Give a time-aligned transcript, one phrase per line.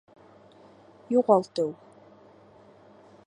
[1.15, 1.69] Юғалтыу.